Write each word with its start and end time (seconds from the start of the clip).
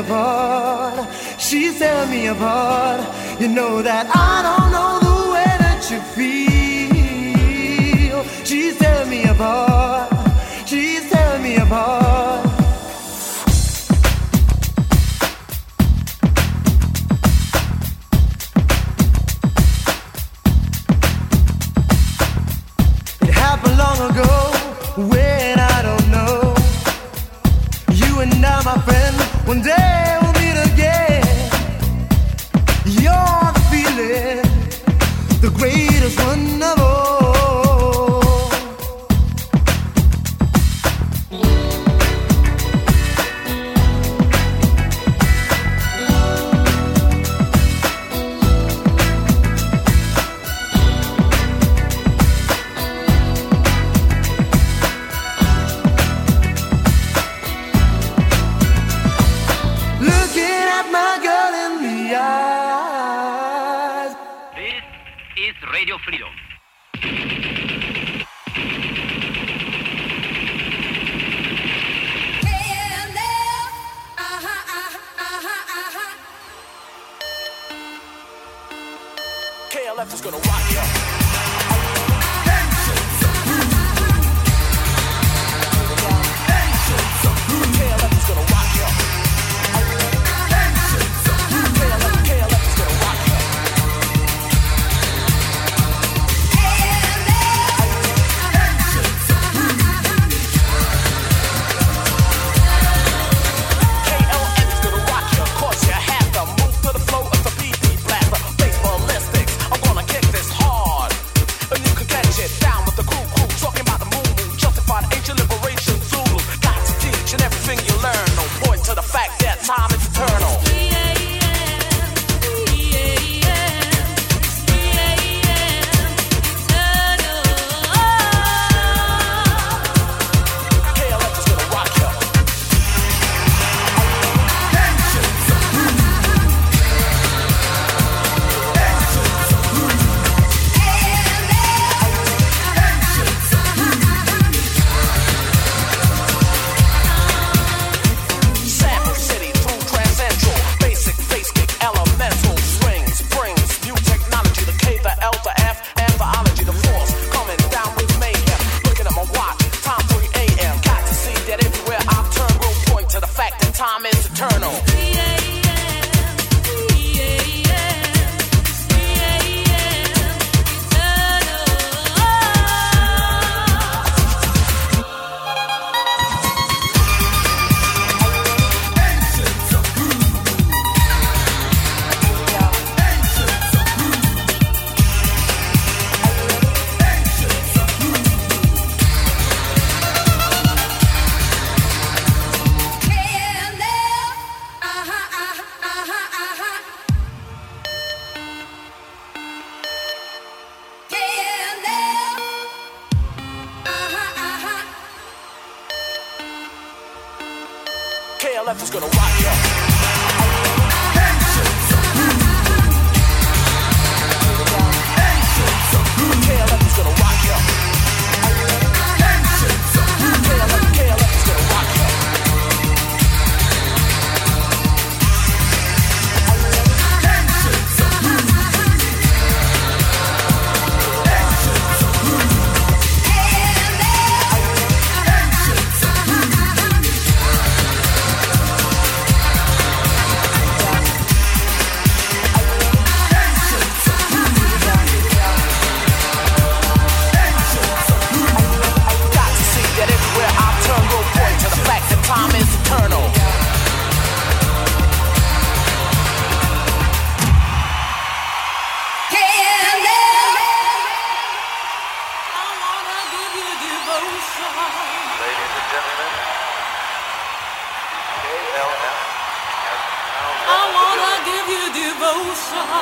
apart. 0.00 1.08
She's 1.38 1.78
tearing 1.78 2.10
me 2.10 2.26
apart. 2.26 3.00
You 3.40 3.48
know 3.48 3.82
that 3.82 4.06
I 4.14 4.42
don't 4.46 4.70
know 4.74 4.98
the 5.08 5.16
way 5.32 5.50
that 5.64 5.90
you 5.90 6.00
feel. 6.16 7.30
She's 8.44 8.76
tearing 8.78 9.10
me 9.10 9.24
apart. 9.24 10.12
She's 10.66 11.08
tearing 11.10 11.42
me 11.42 11.56
apart. 11.56 11.99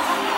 I 0.01 0.29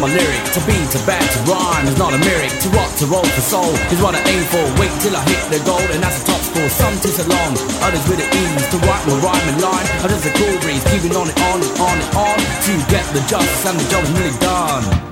my 0.00 0.08
lyric. 0.08 0.42
To 0.56 0.60
be, 0.64 0.74
to 0.96 0.98
bad, 1.04 1.20
to 1.20 1.38
rhyme 1.44 1.86
is 1.86 1.98
not 2.00 2.16
a 2.16 2.20
lyric. 2.24 2.50
To 2.64 2.68
rock, 2.72 2.90
to 2.98 3.06
roll, 3.06 3.22
to 3.22 3.42
soul 3.44 3.70
is 3.92 4.00
what 4.00 4.16
I 4.16 4.22
aim 4.24 4.44
for. 4.48 4.64
Wait 4.80 4.90
till 5.04 5.14
I 5.14 5.22
hit 5.28 5.44
the 5.52 5.60
goal, 5.68 5.84
and 5.92 6.02
that's 6.02 6.24
the 6.24 6.32
top 6.32 6.40
score. 6.40 6.68
Some 6.72 6.96
too 7.04 7.12
so 7.12 7.28
long, 7.28 7.52
others 7.84 8.02
with 8.08 8.18
the 8.18 8.26
ease. 8.26 8.64
To 8.72 8.78
write 8.88 9.04
my 9.06 9.20
rhyme 9.20 9.46
and 9.52 9.60
line, 9.60 9.86
others 10.00 10.24
a 10.24 10.32
cool 10.40 10.56
breeze. 10.64 10.82
Keeping 10.88 11.14
on 11.14 11.28
and 11.28 11.38
on 11.52 11.60
and 11.60 11.74
on 11.78 11.96
and 12.00 12.10
on. 12.16 12.38
To 12.40 12.72
get 12.88 13.04
the 13.12 13.20
justice 13.28 13.64
and 13.68 13.76
the 13.78 13.86
job's 13.92 14.10
nearly 14.16 14.36
done. 14.40 15.09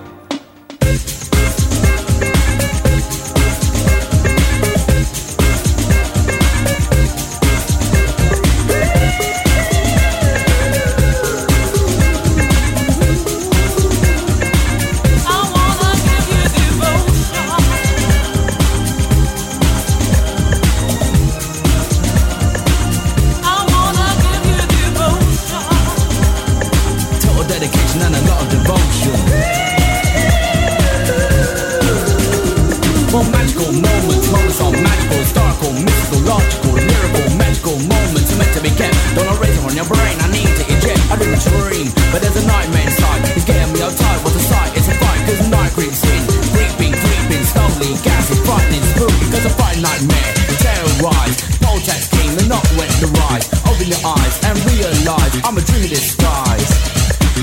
Poltax 52.49 52.49
king, 52.49 52.55
the 52.55 52.55
knock 52.55 52.65
went 52.79 52.93
the 53.01 53.09
rise. 53.21 53.47
Open 53.67 53.89
your 53.89 54.03
eyes 54.05 54.35
and 54.45 54.57
realize 54.65 55.33
I'm 55.45 55.57
a 55.57 55.61
dream 55.61 55.85
in 55.85 55.91
disguise. 55.91 56.71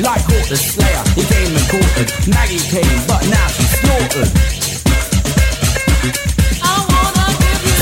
Like 0.01 0.21
Hawk 0.27 0.47
the 0.49 0.57
Slayer, 0.57 1.03
he 1.15 1.23
came 1.23 1.55
and 1.55 1.67
quartered. 1.69 2.09
Maggie 2.27 2.59
came, 2.59 2.99
but 3.07 3.21
now 3.29 3.47
she's 3.47 3.71
slaughtered. 3.79 4.31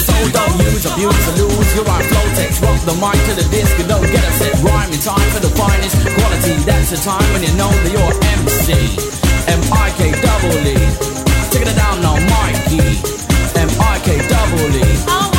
So 0.03 0.15
don't 0.31 0.55
use, 0.61 0.85
abuse, 0.85 1.25
or 1.27 1.35
lose 1.41 1.75
your 1.75 1.85
rhyme 1.85 2.05
flow 2.05 2.27
text. 2.35 2.61
Rock 2.61 2.79
the 2.85 2.95
mic 3.01 3.17
to 3.27 3.33
the 3.39 3.47
disc 3.49 3.73
and 3.79 3.89
don't 3.89 4.05
get 4.11 4.23
upset. 4.23 4.53
Rhyme 4.61 4.91
in 4.91 4.99
time 4.99 5.29
for 5.31 5.41
the 5.41 5.51
finest 5.57 5.97
quality. 6.03 6.53
That's 6.67 6.91
the 6.91 6.99
time 7.01 7.25
when 7.33 7.43
you 7.43 7.53
know 7.57 7.71
that 7.71 7.91
you're 7.91 8.15
MC. 8.37 8.77
M-I-K 9.47 10.11
double 10.21 10.61
E. 10.63 10.77
Take 11.51 11.67
it 11.67 11.75
down 11.75 12.01
now, 12.01 12.17
Mikey. 12.29 13.01
M-I-K 13.57 14.27
double 14.29 14.75
E. 14.75 15.32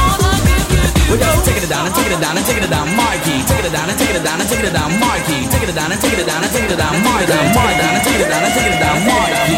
We 1.11 1.19
just 1.21 1.45
take 1.45 1.62
it 1.62 1.69
down 1.69 1.87
and 1.87 1.95
take 1.95 2.11
it 2.11 2.21
down 2.21 2.37
and 2.37 2.47
take 2.47 2.62
it 2.62 2.71
down, 2.71 2.88
Mikey. 2.97 3.45
Take 3.45 3.64
it 3.64 3.73
down 3.73 3.88
and 3.90 3.99
take 3.99 4.14
it 4.14 4.25
down 4.25 4.40
and 4.40 4.49
take 4.49 4.64
it 4.64 4.73
down, 4.73 4.90
Mikey. 4.99 5.38
Take 5.53 5.69
it 5.69 5.75
down 5.75 5.93
and 5.93 6.01
take 6.01 6.19
it 6.19 6.27
down 6.27 6.43
and 6.43 6.53
take 6.53 6.71
it 6.71 6.77
down, 6.77 6.95
my 7.05 7.25
down, 7.27 7.47
my 7.55 7.71
down 7.77 7.93
and 7.95 8.05
take 8.05 8.21
it 8.21 8.29
down 8.29 8.43
and 8.43 8.55
take 8.57 8.73
it 8.73 8.81
down, 8.81 8.99
Mikey. 9.05 9.55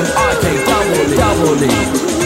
M-I-K 0.00 0.44
double 0.68 1.12
E, 1.12 1.16
double 1.16 2.16
E. 2.16 2.19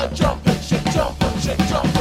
gotta 0.00 0.14
jump 0.14 0.46
and 0.46 0.62
shake, 0.62 0.84
jump 0.92 1.22
and 1.22 1.42
shake, 1.42 1.58
jump 1.68 1.99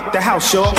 rock 0.00 0.12
the 0.12 0.20
house, 0.20 0.54
y'all. 0.54 0.74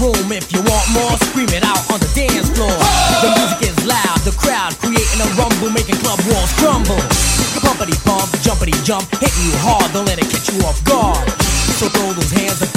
Oh, 0.00 0.14
if 0.30 0.52
you 0.52 0.60
want 0.60 0.86
more, 0.92 1.16
scream 1.26 1.48
it 1.48 1.64
out 1.64 1.90
on 1.90 1.98
the 2.00 2.10
dance 2.14 2.48
floor. 2.50 2.70
The 3.22 3.28
music 3.36 3.70
is 3.70 3.86
loud, 3.86 4.18
the 4.24 4.32
crowd 4.32 4.72
creating 4.78 5.20
a 5.20 5.28
rumble, 5.34 5.70
making 5.70 5.96
club 5.96 6.20
walls 6.30 6.52
crumble 6.54 7.17
bumpity 7.78 8.04
bump, 8.04 8.28
jumpity 8.42 8.74
jump, 8.84 9.06
hitting 9.22 9.44
you 9.46 9.54
hard, 9.62 9.92
don't 9.92 10.06
let 10.06 10.18
it 10.18 10.28
catch 10.28 10.50
you 10.50 10.58
off 10.66 10.82
guard. 10.84 11.30
So 11.78 11.86
throw 11.88 12.12
those 12.12 12.30
hands 12.32 12.67